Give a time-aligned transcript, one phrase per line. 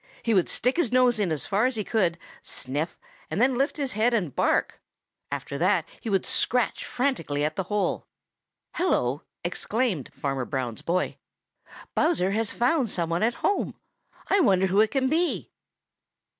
[0.23, 2.97] He would stick his nose in as far as he could, sniff,
[3.29, 4.81] then lift his head and bark.
[5.31, 8.07] After that he would scratch frantically at the hole.
[8.73, 11.17] "Hello!" exclaimed Farmer Brown's boy,
[11.93, 13.75] "Bowser has found some one at home!
[14.27, 15.51] I wonder who it can be."